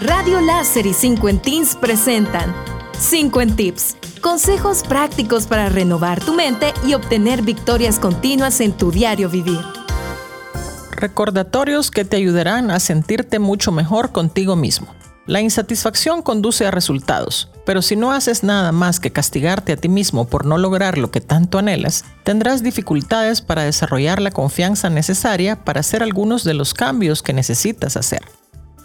[0.00, 2.54] Radio Láser y 5 Teens presentan
[2.98, 3.96] 5 Tips.
[4.22, 9.60] Consejos prácticos para renovar tu mente y obtener victorias continuas en tu diario vivir.
[10.92, 14.88] Recordatorios que te ayudarán a sentirte mucho mejor contigo mismo.
[15.26, 19.90] La insatisfacción conduce a resultados, pero si no haces nada más que castigarte a ti
[19.90, 25.62] mismo por no lograr lo que tanto anhelas, tendrás dificultades para desarrollar la confianza necesaria
[25.62, 28.22] para hacer algunos de los cambios que necesitas hacer.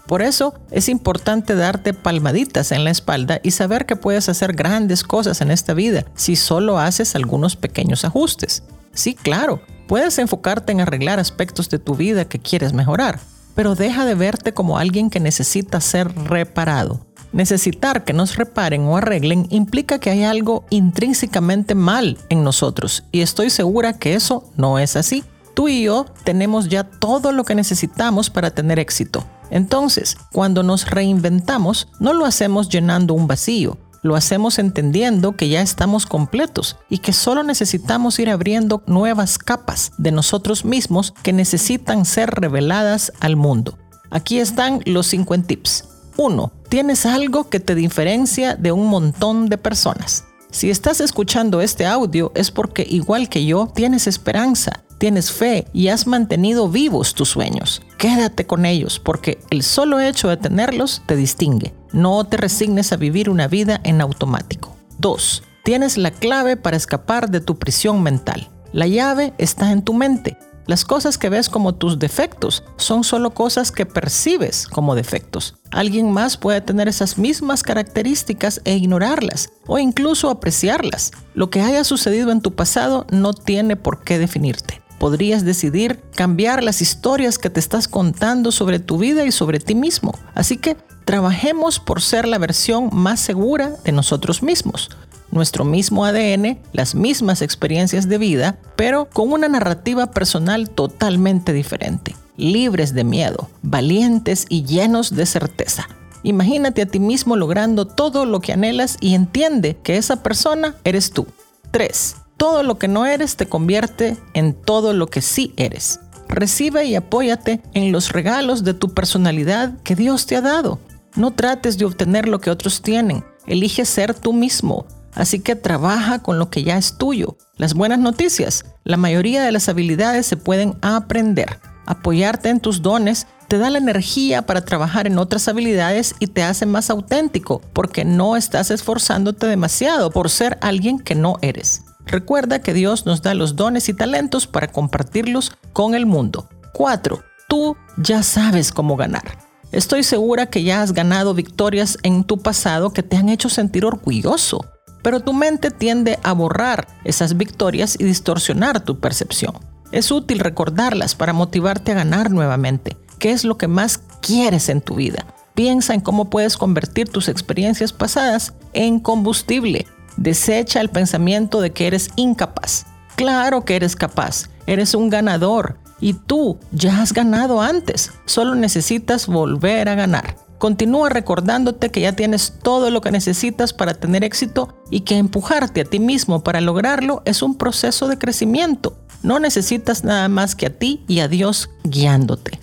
[0.07, 5.03] Por eso es importante darte palmaditas en la espalda y saber que puedes hacer grandes
[5.03, 8.63] cosas en esta vida si solo haces algunos pequeños ajustes.
[8.93, 13.19] Sí, claro, puedes enfocarte en arreglar aspectos de tu vida que quieres mejorar,
[13.55, 17.05] pero deja de verte como alguien que necesita ser reparado.
[17.33, 23.21] Necesitar que nos reparen o arreglen implica que hay algo intrínsecamente mal en nosotros y
[23.21, 25.23] estoy segura que eso no es así.
[25.55, 30.89] Tú y yo tenemos ya todo lo que necesitamos para tener éxito entonces, cuando nos
[30.89, 36.99] reinventamos, no lo hacemos llenando un vacío, lo hacemos entendiendo que ya estamos completos y
[36.99, 43.35] que solo necesitamos ir abriendo nuevas capas de nosotros mismos que necesitan ser reveladas al
[43.35, 43.77] mundo.
[44.11, 45.85] Aquí están los 5 tips.
[46.17, 46.51] 1.
[46.69, 50.25] Tienes algo que te diferencia de un montón de personas.
[50.51, 55.89] Si estás escuchando este audio es porque igual que yo tienes esperanza tienes fe y
[55.89, 57.81] has mantenido vivos tus sueños.
[57.97, 61.73] Quédate con ellos porque el solo hecho de tenerlos te distingue.
[61.91, 64.75] No te resignes a vivir una vida en automático.
[64.99, 65.43] 2.
[65.63, 68.49] Tienes la clave para escapar de tu prisión mental.
[68.71, 70.37] La llave está en tu mente.
[70.67, 75.55] Las cosas que ves como tus defectos son solo cosas que percibes como defectos.
[75.71, 81.11] Alguien más puede tener esas mismas características e ignorarlas o incluso apreciarlas.
[81.35, 86.63] Lo que haya sucedido en tu pasado no tiene por qué definirte podrías decidir cambiar
[86.63, 90.17] las historias que te estás contando sobre tu vida y sobre ti mismo.
[90.33, 94.89] Así que trabajemos por ser la versión más segura de nosotros mismos.
[95.31, 102.15] Nuestro mismo ADN, las mismas experiencias de vida, pero con una narrativa personal totalmente diferente.
[102.37, 105.87] Libres de miedo, valientes y llenos de certeza.
[106.23, 111.11] Imagínate a ti mismo logrando todo lo que anhelas y entiende que esa persona eres
[111.11, 111.27] tú.
[111.71, 115.99] 3 todo lo que no eres te convierte en todo lo que sí eres.
[116.27, 120.79] Recibe y apóyate en los regalos de tu personalidad que Dios te ha dado.
[121.15, 123.23] No trates de obtener lo que otros tienen.
[123.47, 124.85] Elige ser tú mismo.
[125.13, 127.37] Así que trabaja con lo que ya es tuyo.
[127.55, 128.65] Las buenas noticias.
[128.83, 131.59] La mayoría de las habilidades se pueden aprender.
[131.85, 136.43] Apoyarte en tus dones te da la energía para trabajar en otras habilidades y te
[136.43, 141.83] hace más auténtico porque no estás esforzándote demasiado por ser alguien que no eres.
[142.05, 146.47] Recuerda que Dios nos da los dones y talentos para compartirlos con el mundo.
[146.73, 147.23] 4.
[147.47, 149.39] Tú ya sabes cómo ganar.
[149.71, 153.85] Estoy segura que ya has ganado victorias en tu pasado que te han hecho sentir
[153.85, 154.65] orgulloso,
[155.01, 159.53] pero tu mente tiende a borrar esas victorias y distorsionar tu percepción.
[159.91, 162.97] Es útil recordarlas para motivarte a ganar nuevamente.
[163.19, 165.25] ¿Qué es lo que más quieres en tu vida?
[165.55, 171.87] Piensa en cómo puedes convertir tus experiencias pasadas en combustible Desecha el pensamiento de que
[171.87, 172.85] eres incapaz.
[173.15, 179.27] Claro que eres capaz, eres un ganador y tú ya has ganado antes, solo necesitas
[179.27, 180.35] volver a ganar.
[180.57, 185.81] Continúa recordándote que ya tienes todo lo que necesitas para tener éxito y que empujarte
[185.81, 188.97] a ti mismo para lograrlo es un proceso de crecimiento.
[189.21, 192.59] No necesitas nada más que a ti y a Dios guiándote.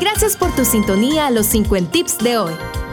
[0.00, 2.52] Gracias por tu sintonía a los 50 tips de hoy.